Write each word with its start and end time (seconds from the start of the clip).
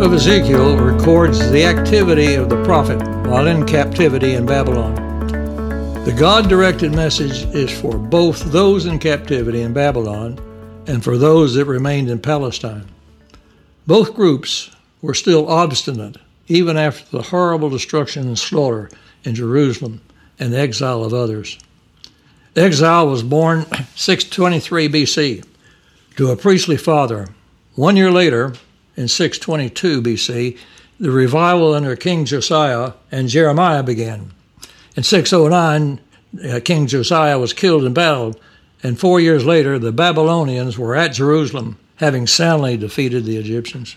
of 0.00 0.14
Ezekiel 0.14 0.78
records 0.78 1.50
the 1.50 1.62
activity 1.62 2.34
of 2.34 2.48
the 2.48 2.64
prophet 2.64 2.98
while 3.28 3.46
in 3.46 3.66
captivity 3.66 4.32
in 4.32 4.46
Babylon. 4.46 4.94
The 6.06 6.16
God 6.18 6.48
directed 6.48 6.94
message 6.94 7.44
is 7.54 7.70
for 7.70 7.98
both 7.98 8.50
those 8.50 8.86
in 8.86 8.98
captivity 8.98 9.60
in 9.60 9.74
Babylon 9.74 10.38
and 10.86 11.04
for 11.04 11.18
those 11.18 11.54
that 11.54 11.66
remained 11.66 12.08
in 12.08 12.18
Palestine. 12.18 12.86
Both 13.86 14.14
groups 14.14 14.74
were 15.02 15.12
still 15.12 15.46
obstinate 15.46 16.16
even 16.48 16.78
after 16.78 17.18
the 17.18 17.24
horrible 17.24 17.68
destruction 17.68 18.26
and 18.26 18.38
slaughter 18.38 18.88
in 19.24 19.34
Jerusalem 19.34 20.00
and 20.38 20.50
the 20.50 20.60
exile 20.60 21.04
of 21.04 21.12
others. 21.12 21.58
exile 22.56 23.06
was 23.06 23.22
born 23.22 23.66
623 23.96 24.88
BC 24.88 25.46
to 26.16 26.30
a 26.30 26.36
priestly 26.36 26.78
father. 26.78 27.28
One 27.74 27.96
year 27.96 28.10
later, 28.10 28.54
in 29.00 29.08
622 29.08 30.02
BC, 30.02 30.58
the 31.00 31.10
revival 31.10 31.72
under 31.72 31.96
King 31.96 32.26
Josiah 32.26 32.92
and 33.10 33.30
Jeremiah 33.30 33.82
began. 33.82 34.30
In 34.94 35.02
609, 35.02 36.00
uh, 36.44 36.60
King 36.62 36.86
Josiah 36.86 37.38
was 37.38 37.54
killed 37.54 37.84
in 37.84 37.94
battle, 37.94 38.38
and 38.82 39.00
four 39.00 39.18
years 39.18 39.46
later, 39.46 39.78
the 39.78 39.90
Babylonians 39.90 40.76
were 40.76 40.94
at 40.94 41.14
Jerusalem, 41.14 41.78
having 41.96 42.26
soundly 42.26 42.76
defeated 42.76 43.24
the 43.24 43.38
Egyptians. 43.38 43.96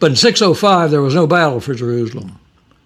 But 0.00 0.12
in 0.12 0.16
605, 0.16 0.90
there 0.90 1.02
was 1.02 1.14
no 1.14 1.26
battle 1.26 1.60
for 1.60 1.74
Jerusalem, 1.74 2.38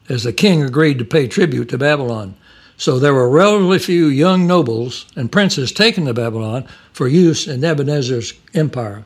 as 0.09 0.25
the 0.25 0.33
king 0.33 0.63
agreed 0.63 0.99
to 0.99 1.05
pay 1.05 1.29
tribute 1.29 1.69
to 1.69 1.79
Babylon. 1.79 2.35
So 2.77 2.99
there 2.99 3.15
were 3.15 3.29
relatively 3.29 3.79
few 3.79 4.07
young 4.07 4.49
nobles 4.49 5.07
and 5.15 5.31
princes 5.31 5.71
taken 5.71 6.07
to 6.07 6.15
Babylon 6.15 6.67
for 6.93 7.07
use 7.07 7.47
in 7.47 7.61
Nebuchadnezzar's 7.61 8.33
empire. 8.55 9.05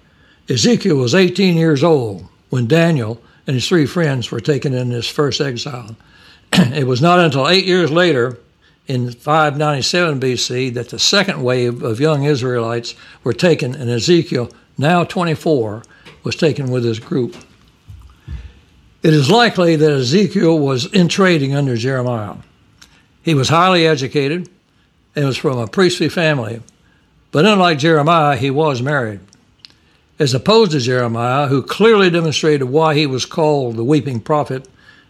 Ezekiel 0.48 0.96
was 0.96 1.14
18 1.14 1.56
years 1.56 1.82
old 1.82 2.26
when 2.50 2.68
Daniel 2.68 3.20
and 3.46 3.54
his 3.54 3.66
three 3.66 3.86
friends 3.86 4.30
were 4.30 4.40
taken 4.40 4.74
in 4.74 4.90
this 4.90 5.08
first 5.08 5.40
exile. 5.40 5.96
it 6.52 6.86
was 6.86 7.02
not 7.02 7.18
until 7.18 7.48
eight 7.48 7.64
years 7.64 7.90
later, 7.90 8.38
in 8.86 9.10
597 9.10 10.20
BC, 10.20 10.74
that 10.74 10.90
the 10.90 10.98
second 11.00 11.42
wave 11.42 11.82
of 11.82 11.98
young 11.98 12.22
Israelites 12.22 12.94
were 13.24 13.32
taken, 13.32 13.74
and 13.74 13.90
Ezekiel, 13.90 14.48
now 14.78 15.02
24, 15.02 15.82
was 16.22 16.36
taken 16.36 16.70
with 16.70 16.84
his 16.84 17.00
group. 17.00 17.34
It 19.02 19.12
is 19.12 19.28
likely 19.28 19.74
that 19.74 19.90
Ezekiel 19.90 20.56
was 20.58 20.86
in 20.92 21.08
trading 21.08 21.56
under 21.56 21.76
Jeremiah. 21.76 22.36
He 23.22 23.34
was 23.34 23.48
highly 23.48 23.84
educated 23.84 24.48
and 25.16 25.26
was 25.26 25.36
from 25.36 25.58
a 25.58 25.66
priestly 25.66 26.08
family, 26.08 26.62
but 27.32 27.44
unlike 27.44 27.78
Jeremiah, 27.78 28.36
he 28.36 28.50
was 28.50 28.80
married 28.80 29.18
as 30.18 30.32
opposed 30.34 30.72
to 30.72 30.80
Jeremiah, 30.80 31.48
who 31.48 31.62
clearly 31.62 32.10
demonstrated 32.10 32.68
why 32.68 32.94
he 32.94 33.06
was 33.06 33.26
called 33.26 33.76
the 33.76 33.84
weeping 33.84 34.20
prophet, 34.20 34.68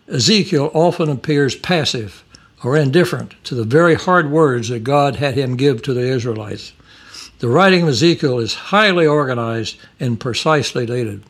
Ezekiel 0.09 0.71
often 0.75 1.09
appears 1.09 1.55
passive 1.55 2.25
or 2.65 2.77
indifferent 2.77 3.35
to 3.45 3.55
the 3.55 3.65
very 3.65 3.95
hard 3.95 4.31
words 4.31 4.69
that 4.69 4.85
God 4.85 5.17
had 5.17 5.35
him 5.35 5.57
give 5.57 5.83
to 5.83 5.95
the 5.95 6.09
Israelites. 6.09 6.73
The 7.39 7.49
writing 7.49 7.83
of 7.83 7.91
Ezekiel 7.91 8.39
is 8.39 8.55
highly 8.55 9.07
organized 9.07 9.77
and 10.01 10.19
precisely 10.19 10.87
dated. 10.87 11.23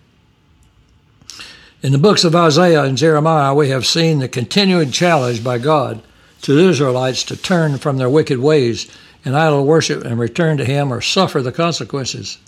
In 1.82 1.92
the 1.92 1.98
books 1.98 2.24
of 2.24 2.34
Isaiah 2.34 2.84
and 2.84 2.96
Jeremiah, 2.96 3.54
we 3.54 3.68
have 3.68 3.86
seen 3.86 4.18
the 4.18 4.28
continuing 4.28 4.90
challenge 4.90 5.44
by 5.44 5.58
God 5.58 6.02
to 6.42 6.54
the 6.54 6.68
Israelites 6.68 7.22
to 7.24 7.36
turn 7.36 7.78
from 7.78 7.98
their 7.98 8.08
wicked 8.08 8.38
ways 8.38 8.90
and 9.24 9.36
idol 9.36 9.66
worship 9.66 10.04
and 10.04 10.18
return 10.18 10.56
to 10.58 10.64
Him 10.64 10.92
or 10.92 11.00
suffer 11.00 11.42
the 11.42 11.52
consequences. 11.52 12.38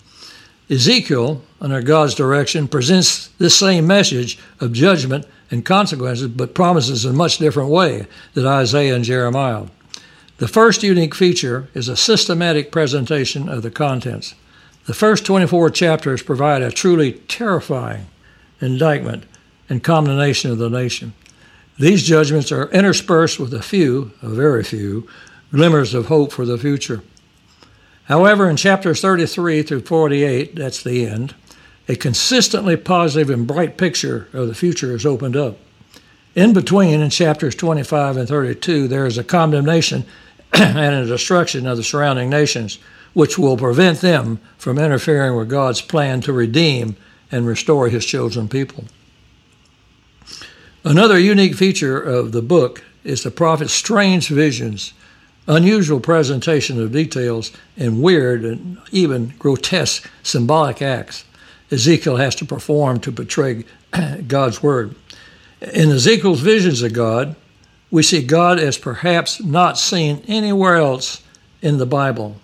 Ezekiel, 0.69 1.41
under 1.59 1.81
God's 1.81 2.13
direction, 2.13 2.67
presents 2.67 3.27
this 3.39 3.57
same 3.57 3.87
message 3.87 4.37
of 4.59 4.71
judgment 4.71 5.25
and 5.49 5.65
consequences, 5.65 6.27
but 6.27 6.53
promises 6.53 7.05
in 7.05 7.11
a 7.11 7.17
much 7.17 7.39
different 7.39 7.69
way 7.69 8.05
than 8.35 8.45
Isaiah 8.45 8.95
and 8.95 9.03
Jeremiah. 9.03 9.65
The 10.37 10.47
first 10.47 10.83
unique 10.83 11.15
feature 11.15 11.69
is 11.73 11.87
a 11.87 11.97
systematic 11.97 12.71
presentation 12.71 13.49
of 13.49 13.63
the 13.63 13.71
contents. 13.71 14.35
The 14.85 14.93
first 14.93 15.25
24 15.25 15.71
chapters 15.71 16.23
provide 16.23 16.61
a 16.61 16.71
truly 16.71 17.13
terrifying 17.13 18.05
indictment 18.61 19.25
and 19.69 19.83
condemnation 19.83 20.51
of 20.51 20.59
the 20.59 20.69
nation. 20.69 21.13
These 21.79 22.03
judgments 22.03 22.51
are 22.51 22.69
interspersed 22.71 23.39
with 23.39 23.53
a 23.53 23.61
few, 23.61 24.11
a 24.21 24.29
very 24.29 24.63
few, 24.63 25.07
glimmers 25.51 25.93
of 25.93 26.07
hope 26.07 26.31
for 26.31 26.45
the 26.45 26.57
future. 26.57 27.01
However, 28.09 28.49
in 28.49 28.57
chapters 28.57 29.01
33 29.01 29.61
through 29.61 29.81
48, 29.81 30.55
that's 30.55 30.81
the 30.81 31.05
end, 31.05 31.35
a 31.87 31.95
consistently 31.95 32.75
positive 32.75 33.29
and 33.29 33.45
bright 33.45 33.77
picture 33.77 34.27
of 34.33 34.47
the 34.47 34.55
future 34.55 34.95
is 34.95 35.05
opened 35.05 35.37
up. 35.37 35.57
In 36.33 36.51
between, 36.51 37.01
in 37.01 37.11
chapters 37.11 37.53
25 37.53 38.17
and 38.17 38.27
32, 38.27 38.87
there 38.87 39.05
is 39.05 39.19
a 39.19 39.23
condemnation 39.23 40.05
and 40.53 40.95
a 40.95 41.05
destruction 41.05 41.67
of 41.67 41.77
the 41.77 41.83
surrounding 41.83 42.31
nations, 42.31 42.79
which 43.13 43.37
will 43.37 43.57
prevent 43.57 44.01
them 44.01 44.39
from 44.57 44.79
interfering 44.79 45.35
with 45.35 45.49
God's 45.49 45.81
plan 45.81 46.19
to 46.21 46.33
redeem 46.33 46.95
and 47.31 47.45
restore 47.45 47.89
his 47.89 48.05
chosen 48.05 48.47
people. 48.47 48.85
Another 50.83 51.19
unique 51.19 51.53
feature 51.53 52.01
of 52.01 52.31
the 52.31 52.41
book 52.41 52.83
is 53.03 53.21
the 53.21 53.29
prophet's 53.29 53.73
strange 53.73 54.29
visions 54.29 54.93
unusual 55.49 55.99
presentation 55.99 56.81
of 56.81 56.93
details, 56.93 57.51
and 57.75 58.01
weird 58.01 58.45
and 58.45 58.77
even 58.91 59.33
grotesque 59.37 60.09
symbolic 60.23 60.81
acts 60.81 61.25
Ezekiel 61.71 62.17
has 62.17 62.35
to 62.35 62.45
perform 62.45 62.99
to 63.01 63.11
portray 63.11 63.63
God's 64.27 64.63
word. 64.63 64.95
In 65.61 65.91
Ezekiel's 65.91 66.41
visions 66.41 66.81
of 66.81 66.93
God, 66.93 67.35
we 67.91 68.03
see 68.03 68.23
God 68.23 68.59
as 68.59 68.77
perhaps 68.77 69.43
not 69.43 69.77
seen 69.77 70.23
anywhere 70.27 70.77
else 70.77 71.21
in 71.61 71.77
the 71.77 71.85
Bible. 71.85 72.37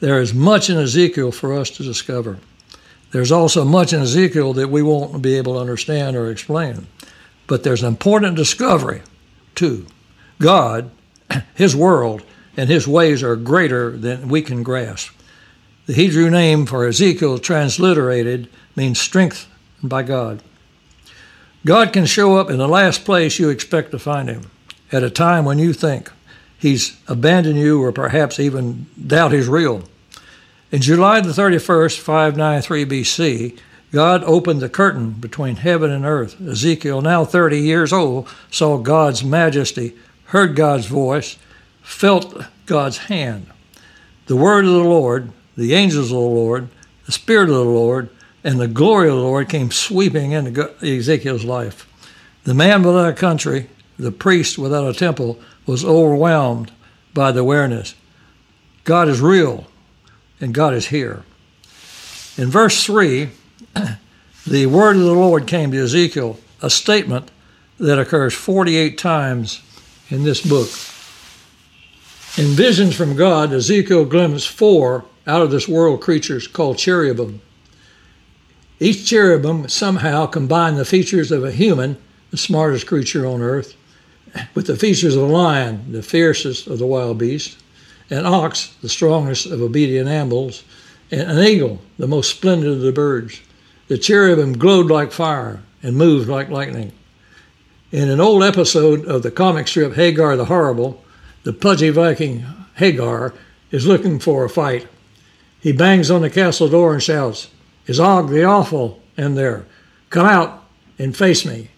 There 0.00 0.20
is 0.20 0.34
much 0.34 0.68
in 0.68 0.76
Ezekiel 0.76 1.32
for 1.32 1.54
us 1.54 1.70
to 1.70 1.82
discover. 1.82 2.38
There's 3.12 3.32
also 3.32 3.64
much 3.64 3.92
in 3.92 4.02
Ezekiel 4.02 4.52
that 4.54 4.68
we 4.68 4.82
won't 4.82 5.22
be 5.22 5.36
able 5.36 5.54
to 5.54 5.60
understand 5.60 6.16
or 6.16 6.30
explain. 6.30 6.86
But 7.46 7.62
there's 7.62 7.82
an 7.82 7.88
important 7.88 8.36
discovery, 8.36 9.02
too. 9.54 9.86
God 10.38 10.90
his 11.54 11.74
world 11.74 12.22
and 12.56 12.68
his 12.68 12.88
ways 12.88 13.22
are 13.22 13.36
greater 13.36 13.96
than 13.96 14.28
we 14.28 14.42
can 14.42 14.62
grasp. 14.62 15.12
The 15.86 15.92
Hebrew 15.92 16.30
name 16.30 16.66
for 16.66 16.86
Ezekiel, 16.86 17.38
transliterated, 17.38 18.48
means 18.74 19.00
strength 19.00 19.46
by 19.82 20.02
God. 20.02 20.42
God 21.64 21.92
can 21.92 22.06
show 22.06 22.36
up 22.36 22.50
in 22.50 22.58
the 22.58 22.68
last 22.68 23.04
place 23.04 23.38
you 23.38 23.50
expect 23.50 23.90
to 23.90 23.98
find 23.98 24.28
him, 24.28 24.50
at 24.90 25.02
a 25.02 25.10
time 25.10 25.44
when 25.44 25.58
you 25.58 25.72
think 25.72 26.10
he's 26.58 26.96
abandoned 27.08 27.58
you 27.58 27.82
or 27.82 27.92
perhaps 27.92 28.40
even 28.40 28.86
doubt 29.06 29.32
he's 29.32 29.48
real. 29.48 29.84
In 30.72 30.80
July 30.80 31.20
the 31.20 31.30
31st, 31.30 31.98
593 31.98 32.86
BC, 32.86 33.58
God 33.92 34.24
opened 34.24 34.60
the 34.60 34.68
curtain 34.68 35.12
between 35.12 35.56
heaven 35.56 35.90
and 35.90 36.04
earth. 36.04 36.40
Ezekiel, 36.40 37.00
now 37.00 37.24
30 37.24 37.60
years 37.60 37.92
old, 37.92 38.28
saw 38.50 38.78
God's 38.78 39.24
majesty 39.24 39.94
heard 40.26 40.56
God's 40.56 40.86
voice, 40.86 41.36
felt 41.82 42.42
God's 42.66 42.98
hand. 42.98 43.46
The 44.26 44.36
word 44.36 44.64
of 44.64 44.72
the 44.72 44.78
Lord, 44.78 45.30
the 45.56 45.74
angels 45.74 46.06
of 46.06 46.18
the 46.18 46.20
Lord, 46.20 46.68
the 47.06 47.12
Spirit 47.12 47.48
of 47.48 47.54
the 47.54 47.64
Lord, 47.64 48.10
and 48.42 48.60
the 48.60 48.68
glory 48.68 49.08
of 49.08 49.16
the 49.16 49.22
Lord 49.22 49.48
came 49.48 49.70
sweeping 49.70 50.32
into 50.32 50.74
Ezekiel's 50.82 51.44
life. 51.44 51.88
The 52.44 52.54
man 52.54 52.82
without 52.82 53.08
a 53.08 53.12
country, 53.12 53.68
the 53.98 54.12
priest 54.12 54.58
without 54.58 54.88
a 54.88 54.96
temple, 54.96 55.40
was 55.66 55.84
overwhelmed 55.84 56.72
by 57.12 57.32
the 57.32 57.40
awareness 57.40 57.94
God 58.84 59.08
is 59.08 59.20
real 59.20 59.66
and 60.40 60.54
God 60.54 60.74
is 60.74 60.88
here. 60.88 61.24
In 62.38 62.50
verse 62.50 62.84
3, 62.84 63.30
the 64.46 64.66
word 64.66 64.96
of 64.96 65.02
the 65.02 65.12
Lord 65.12 65.46
came 65.48 65.72
to 65.72 65.82
Ezekiel, 65.82 66.38
a 66.62 66.70
statement 66.70 67.30
that 67.78 67.98
occurs 67.98 68.32
48 68.32 68.96
times 68.96 69.60
in 70.10 70.24
this 70.24 70.40
book. 70.40 70.68
In 72.38 72.54
visions 72.54 72.94
from 72.94 73.16
God, 73.16 73.52
Ezekiel 73.52 74.04
glimpsed 74.04 74.48
four 74.48 75.04
out 75.26 75.42
of 75.42 75.50
this 75.50 75.66
world 75.66 76.00
creatures 76.00 76.46
called 76.46 76.78
cherubim. 76.78 77.40
Each 78.78 79.08
cherubim 79.08 79.68
somehow 79.68 80.26
combined 80.26 80.76
the 80.76 80.84
features 80.84 81.32
of 81.32 81.44
a 81.44 81.50
human, 81.50 81.96
the 82.30 82.36
smartest 82.36 82.86
creature 82.86 83.26
on 83.26 83.40
earth, 83.40 83.74
with 84.54 84.66
the 84.66 84.76
features 84.76 85.16
of 85.16 85.22
a 85.22 85.32
lion, 85.32 85.92
the 85.92 86.02
fiercest 86.02 86.66
of 86.66 86.78
the 86.78 86.86
wild 86.86 87.18
beasts, 87.18 87.56
an 88.10 88.26
ox, 88.26 88.74
the 88.82 88.88
strongest 88.88 89.46
of 89.46 89.62
obedient 89.62 90.08
animals, 90.08 90.62
and 91.10 91.22
an 91.22 91.38
eagle, 91.38 91.80
the 91.98 92.06
most 92.06 92.30
splendid 92.30 92.68
of 92.68 92.80
the 92.80 92.92
birds. 92.92 93.40
The 93.88 93.98
cherubim 93.98 94.58
glowed 94.58 94.90
like 94.90 95.12
fire 95.12 95.62
and 95.82 95.96
moved 95.96 96.28
like 96.28 96.50
lightning. 96.50 96.92
In 97.92 98.10
an 98.10 98.18
old 98.18 98.42
episode 98.42 99.04
of 99.04 99.22
the 99.22 99.30
comic 99.30 99.68
strip 99.68 99.94
Hagar 99.94 100.36
the 100.36 100.46
Horrible, 100.46 101.04
the 101.44 101.52
pudgy 101.52 101.90
Viking 101.90 102.44
Hagar 102.74 103.32
is 103.70 103.86
looking 103.86 104.18
for 104.18 104.44
a 104.44 104.50
fight. 104.50 104.88
He 105.60 105.70
bangs 105.70 106.10
on 106.10 106.22
the 106.22 106.28
castle 106.28 106.68
door 106.68 106.94
and 106.94 107.02
shouts, 107.02 107.48
Is 107.86 108.00
Og 108.00 108.28
the 108.28 108.42
Awful 108.42 109.00
in 109.16 109.36
there? 109.36 109.66
Come 110.10 110.26
out 110.26 110.64
and 110.98 111.16
face 111.16 111.46
me. 111.46 111.70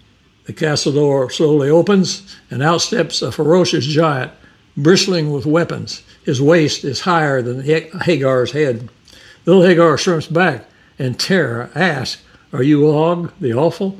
The 0.46 0.54
castle 0.54 0.92
door 0.92 1.28
slowly 1.30 1.68
opens, 1.68 2.34
and 2.50 2.62
out 2.62 2.80
steps 2.80 3.20
a 3.20 3.30
ferocious 3.30 3.84
giant, 3.84 4.32
bristling 4.78 5.30
with 5.30 5.44
weapons. 5.44 6.02
His 6.24 6.40
waist 6.40 6.84
is 6.84 7.02
higher 7.02 7.42
than 7.42 7.60
Hagar's 7.60 8.52
head. 8.52 8.88
Little 9.44 9.62
Hagar 9.62 9.98
shrinks 9.98 10.26
back, 10.26 10.64
and 10.98 11.20
terror 11.20 11.70
asks, 11.74 12.22
Are 12.50 12.62
you 12.62 12.88
Og, 12.88 13.30
the 13.38 13.52
awful? 13.52 13.98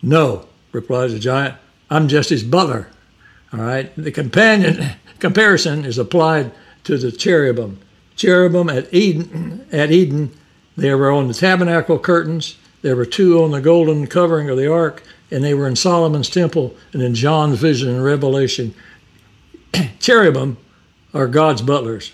No, 0.00 0.46
replies 0.72 1.12
the 1.12 1.18
giant. 1.18 1.56
I'm 1.90 2.08
just 2.08 2.30
his 2.30 2.42
butler. 2.42 2.88
All 3.52 3.60
right. 3.60 3.92
The 3.96 4.12
companion 4.12 4.90
comparison 5.18 5.84
is 5.84 5.98
applied 5.98 6.52
to 6.84 6.96
the 6.96 7.12
cherubim. 7.12 7.78
Cherubim 8.16 8.68
at 8.68 8.92
Eden, 8.92 9.66
at 9.72 9.90
Eden, 9.90 10.32
they 10.76 10.94
were 10.94 11.10
on 11.10 11.28
the 11.28 11.34
tabernacle 11.34 11.98
curtains. 11.98 12.56
There 12.82 12.96
were 12.96 13.06
two 13.06 13.42
on 13.42 13.50
the 13.50 13.60
golden 13.60 14.06
covering 14.06 14.48
of 14.48 14.56
the 14.56 14.70
ark, 14.70 15.02
and 15.30 15.44
they 15.44 15.54
were 15.54 15.66
in 15.66 15.76
Solomon's 15.76 16.30
temple 16.30 16.74
and 16.92 17.02
in 17.02 17.14
John's 17.14 17.58
vision 17.58 17.88
and 17.88 18.04
Revelation. 18.04 18.74
cherubim 20.00 20.56
are 21.12 21.26
God's 21.26 21.62
butlers. 21.62 22.12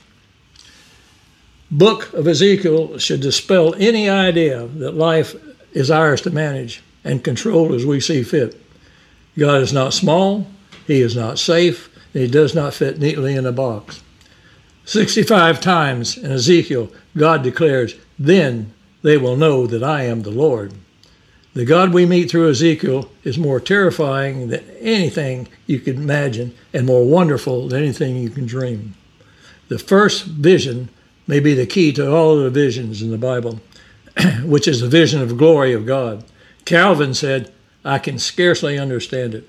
Book 1.71 2.13
of 2.13 2.29
Ezekiel 2.29 2.99
should 2.99 3.21
dispel 3.21 3.75
any 3.75 4.09
idea 4.09 4.67
that 4.67 4.95
life 4.95 5.35
is 5.73 5.91
ours 5.91 6.21
to 6.23 6.31
manage 6.31 6.83
and 7.07 7.25
control 7.25 7.75
as 7.75 7.87
we 7.87 8.01
see 8.01 8.23
fit. 8.23 8.61
God 9.39 9.63
is 9.63 9.73
not 9.73 9.95
small, 9.95 10.47
He 10.87 11.01
is 11.01 11.17
not 11.17 11.39
safe, 11.39 11.89
and 12.13 12.23
He 12.23 12.29
does 12.29 12.55
not 12.55 12.75
fit 12.75 12.99
neatly 12.99 13.35
in 13.35 13.47
a 13.47 13.53
box. 13.53 14.03
65 14.85 15.61
times 15.61 16.17
in 16.17 16.31
Ezekiel, 16.31 16.91
God 17.17 17.43
declares, 17.43 17.97
Then 18.19 18.73
they 19.03 19.17
will 19.17 19.37
know 19.37 19.67
that 19.67 19.83
I 19.83 20.03
am 20.05 20.23
the 20.23 20.31
Lord. 20.31 20.73
The 21.55 21.65
God 21.65 21.95
we 21.95 22.05
meet 22.05 22.31
through 22.31 22.51
Ezekiel 22.51 23.11
is 23.25 23.39
more 23.39 23.61
terrifying 23.61 24.49
than 24.49 24.63
anything 24.79 25.49
you 25.67 25.81
could 25.81 25.97
imagine 25.97 26.55
and 26.75 26.87
more 26.87 27.05
wonderful 27.05 27.69
than 27.69 27.83
anything 27.83 28.17
you 28.17 28.29
can 28.29 28.47
dream. 28.47 28.95
The 29.69 29.79
first 29.79 30.25
vision 30.25 30.91
may 31.27 31.41
be 31.41 31.55
the 31.55 31.67
key 31.67 31.93
to 31.95 32.13
all 32.15 32.37
the 32.37 32.51
visions 32.51 33.03
in 33.03 33.11
the 33.11 33.19
Bible, 33.19 33.61
which 34.45 34.69
is 34.69 34.81
the 34.81 34.89
vision 34.89 35.23
of 35.23 35.39
glory 35.39 35.73
of 35.73 35.87
God. 35.87 36.25
Calvin 36.67 37.15
said, 37.15 37.53
I 37.85 37.99
can 37.99 38.19
scarcely 38.19 38.79
understand 38.79 39.35
it. 39.35 39.49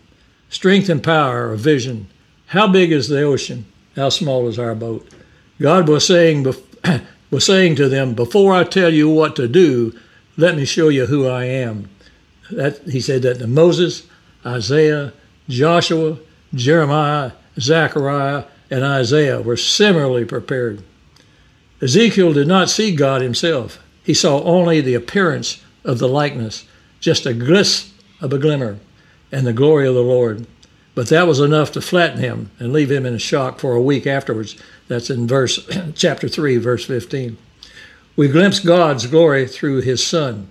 Strength 0.50 0.88
and 0.88 1.04
power 1.04 1.52
of 1.52 1.60
vision. 1.60 2.08
How 2.48 2.68
big 2.68 2.94
is 2.94 3.10
the 3.10 3.24
ocean? 3.24 3.66
How 3.98 4.10
small 4.10 4.48
is 4.48 4.58
our 4.58 4.76
boat? 4.76 5.06
God 5.60 5.90
was 5.90 6.06
saying, 6.06 6.46
was 7.32 7.46
saying 7.46 7.76
to 7.76 7.90
them, 7.90 8.14
Before 8.14 8.54
I 8.54 8.64
tell 8.64 8.94
you 8.94 9.10
what 9.10 9.36
to 9.36 9.48
do, 9.48 9.98
let 10.38 10.56
me 10.56 10.64
show 10.64 10.90
you 10.90 11.08
who 11.08 11.28
I 11.28 11.46
am. 11.46 11.90
That, 12.52 12.80
he 12.84 13.02
said 13.02 13.24
that 13.24 13.40
to 13.40 13.48
Moses, 13.48 14.08
Isaiah, 14.46 15.12
Joshua, 15.50 16.20
Jeremiah, 16.54 17.32
Zechariah, 17.60 18.46
and 18.70 18.84
Isaiah 18.84 19.42
were 19.42 19.58
similarly 19.58 20.24
prepared. 20.24 20.84
Ezekiel 21.82 22.34
did 22.34 22.48
not 22.48 22.70
see 22.70 22.96
God 22.96 23.22
himself. 23.22 23.84
He 24.04 24.14
saw 24.14 24.42
only 24.44 24.80
the 24.80 24.94
appearance 24.94 25.62
of 25.84 26.00
the 26.00 26.08
likeness, 26.08 26.66
just 27.00 27.26
a 27.26 27.34
gliss 27.34 27.92
of 28.22 28.34
a 28.34 28.40
glimmer, 28.40 28.80
and 29.32 29.46
the 29.46 29.54
glory 29.54 29.88
of 29.88 29.96
the 29.96 30.02
Lord. 30.02 30.48
But 30.96 31.10
that 31.10 31.28
was 31.28 31.40
enough 31.40 31.72
to 31.74 31.82
flatten 31.82 32.20
him 32.20 32.50
and 32.60 32.74
leave 32.74 32.92
him 32.92 33.06
in 33.06 33.14
a 33.14 33.20
shock 33.20 33.60
for 33.60 33.76
a 33.76 33.82
week 33.82 34.08
afterwards. 34.08 34.58
That's 34.88 35.10
in 35.10 35.28
verse 35.28 35.60
chapter 35.96 36.28
3, 36.28 36.58
verse 36.58 36.86
15. 36.86 37.38
We 38.16 38.28
glimpse 38.28 38.60
God's 38.60 39.06
glory 39.06 39.48
through 39.48 39.82
his 39.82 40.06
Son. 40.06 40.48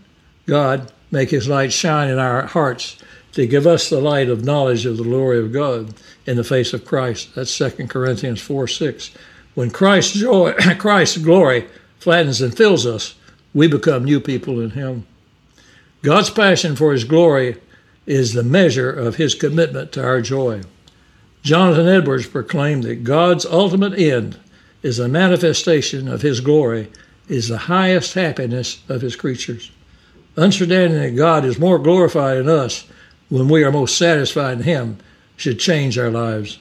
God, 0.47 0.93
make 1.11 1.31
his 1.31 1.49
light 1.49 1.73
shine 1.73 2.09
in 2.09 2.19
our 2.19 2.47
hearts 2.47 2.97
to 3.33 3.47
give 3.47 3.67
us 3.67 3.91
the 3.91 4.01
light 4.01 4.29
of 4.29 4.45
knowledge 4.45 4.87
of 4.87 4.97
the 4.97 5.03
glory 5.03 5.39
of 5.39 5.53
God 5.53 5.93
in 6.27 6.37
the 6.37 6.45
face 6.45 6.73
of 6.73 6.85
Christ. 6.85 7.35
That's 7.35 7.57
2 7.59 7.89
Corinthians 7.89 8.41
4 8.41 8.69
6. 8.69 9.11
When 9.55 9.71
Christ's 9.71 10.13
joy, 10.15 10.53
Christ's 10.79 11.19
glory 11.19 11.67
flattens 11.99 12.41
and 12.41 12.57
fills 12.57 12.87
us, 12.87 13.15
we 13.53 13.67
become 13.67 14.05
new 14.05 14.21
people 14.21 14.61
in 14.61 14.71
Him. 14.71 15.07
God's 16.03 16.31
passion 16.31 16.77
for 16.77 16.93
His 16.93 17.05
glory 17.05 17.57
is 18.07 18.33
the 18.33 18.43
measure 18.43 18.91
of 18.91 19.17
His 19.17 19.35
commitment 19.35 19.93
to 19.93 20.05
our 20.05 20.21
joy. 20.21 20.63
Jonathan 21.43 21.89
Edwards 21.89 22.27
proclaimed 22.27 22.85
that 22.85 23.05
God's 23.05 23.47
ultimate 23.47 23.99
end 23.99 24.39
is 24.83 24.99
a 24.99 25.09
manifestation 25.09 26.09
of 26.09 26.23
His 26.23 26.41
glory, 26.41 26.91
is 27.29 27.49
the 27.49 27.59
highest 27.59 28.15
happiness 28.15 28.83
of 28.89 29.01
His 29.01 29.17
creatures. 29.17 29.71
Understanding 30.37 31.01
that 31.01 31.17
God 31.17 31.45
is 31.45 31.59
more 31.59 31.79
glorified 31.79 32.37
in 32.37 32.49
us 32.49 32.87
when 33.29 33.49
we 33.49 33.65
are 33.65 33.73
most 33.73 33.97
satisfied 33.97 34.59
in 34.59 34.65
Him 34.65 34.99
should 35.37 35.59
change 35.59 35.99
our 35.99 36.11
lives. 36.11 36.59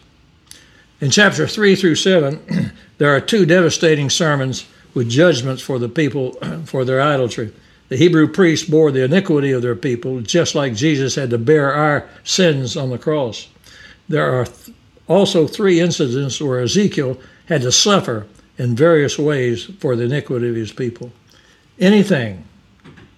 In 1.02 1.12
chapter 1.12 1.48
3 1.48 1.76
through 1.76 1.96
7, 1.96 2.72
there 2.98 3.16
are 3.16 3.22
two 3.22 3.46
devastating 3.46 4.10
sermons 4.10 4.66
with 4.94 5.10
judgments 5.10 5.62
for 5.62 5.78
the 5.78 5.90
people 5.90 6.32
for 6.66 6.86
their 6.86 7.02
idolatry. 7.02 7.54
The 7.90 7.98
Hebrew 7.98 8.28
priests 8.28 8.68
bore 8.68 8.92
the 8.92 9.04
iniquity 9.04 9.52
of 9.52 9.62
their 9.62 9.76
people, 9.76 10.22
just 10.22 10.56
like 10.56 10.74
Jesus 10.74 11.16
had 11.16 11.30
to 11.30 11.38
bear 11.38 11.74
our 11.74 12.10
sins 12.24 12.76
on 12.76 12.90
the 12.90 12.98
cross. 12.98 13.48
There 14.10 14.32
are 14.40 14.48
also 15.08 15.48
three 15.48 15.80
incidents 15.80 16.42
where 16.42 16.60
Ezekiel 16.60 17.20
had 17.48 17.62
to 17.62 17.72
suffer 17.72 18.26
in 18.58 18.76
various 18.76 19.20
ways 19.20 19.66
for 19.80 19.96
the 19.96 20.06
iniquity 20.06 20.50
of 20.50 20.56
his 20.56 20.72
people. 20.72 21.12
Anything 21.80 22.44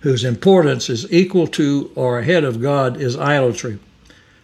whose 0.02 0.24
importance 0.24 0.90
is 0.90 1.12
equal 1.12 1.48
to 1.48 1.92
or 1.96 2.20
ahead 2.20 2.44
of 2.44 2.62
God 2.62 2.98
is 2.98 3.18
idolatry. 3.18 3.80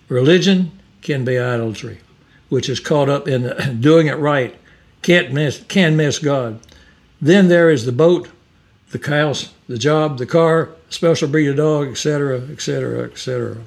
Religion 0.07 0.71
can 1.01 1.25
be 1.25 1.37
idolatry 1.37 1.99
which 2.53 2.69
is 2.69 2.79
caught 2.79 3.09
up 3.09 3.27
in 3.27 3.79
doing 3.81 4.05
it 4.05 4.17
right, 4.17 4.55
can't 5.01 5.33
miss, 5.33 5.63
can 5.63 5.97
miss 5.97 6.19
God. 6.19 6.59
Then 7.19 7.47
there 7.47 7.71
is 7.71 7.85
the 7.85 7.91
boat, 7.91 8.29
the 8.93 9.09
house, 9.09 9.53
the 9.67 9.77
job, 9.77 10.17
the 10.17 10.25
car, 10.25 10.69
special 10.89 11.27
breed 11.27 11.49
of 11.49 11.57
dog, 11.57 11.89
etc., 11.89 12.39
etc., 12.51 13.03
etc. 13.03 13.57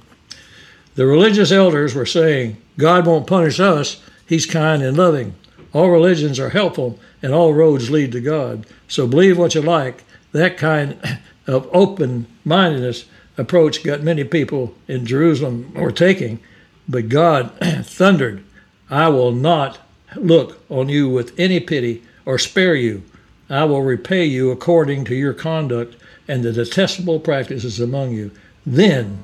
The 0.95 1.07
religious 1.07 1.53
elders 1.53 1.95
were 1.95 2.07
saying, 2.07 2.57
God 2.79 3.07
won't 3.07 3.27
punish 3.27 3.61
us, 3.61 4.03
He's 4.27 4.47
kind 4.47 4.83
and 4.83 4.97
loving. 4.97 5.35
All 5.73 5.91
religions 5.91 6.41
are 6.41 6.49
helpful, 6.51 6.99
and 7.23 7.33
all 7.33 7.53
roads 7.53 7.91
lead 7.91 8.13
to 8.13 8.21
God. 8.21 8.67
So 8.89 9.07
believe 9.07 9.37
what 9.37 9.55
you 9.55 9.61
like. 9.61 10.05
That 10.33 10.57
kind 10.57 10.99
of 11.47 11.69
open 11.73 12.27
mindedness 12.45 13.05
approach 13.37 13.85
got 13.85 14.03
many 14.03 14.25
people 14.25 14.75
in 14.89 15.05
Jerusalem 15.05 15.73
were 15.75 15.93
taking, 15.93 16.41
but 16.89 17.09
God 17.09 17.53
thundered 17.85 18.43
I 18.89 19.09
will 19.09 19.33
not 19.33 19.79
look 20.15 20.63
on 20.71 20.89
you 20.89 21.09
with 21.09 21.39
any 21.39 21.61
pity 21.61 22.03
or 22.25 22.39
spare 22.39 22.75
you. 22.75 23.03
I 23.49 23.65
will 23.65 23.83
repay 23.83 24.25
you 24.25 24.51
according 24.51 25.05
to 25.07 25.15
your 25.15 25.33
conduct 25.33 25.97
and 26.27 26.43
the 26.43 26.53
detestable 26.53 27.21
practices 27.21 27.79
among 27.81 28.13
you. 28.13 28.33
Then 28.65 29.23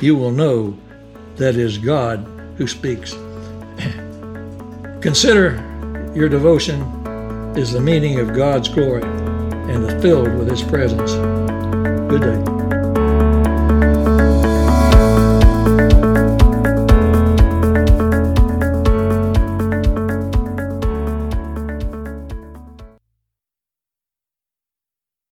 you 0.00 0.14
will 0.14 0.30
know 0.30 0.78
that 1.36 1.54
it 1.54 1.60
is 1.60 1.78
God 1.78 2.24
who 2.56 2.68
speaks. 2.68 3.12
Consider 5.00 5.62
your 6.14 6.28
devotion 6.28 6.80
is 7.56 7.72
the 7.72 7.80
meaning 7.80 8.20
of 8.20 8.34
God's 8.34 8.68
glory 8.68 9.02
and 9.02 9.84
is 9.84 10.02
filled 10.02 10.34
with 10.34 10.48
His 10.48 10.62
presence. 10.62 11.12
Good 12.08 12.20
day. 12.22 12.55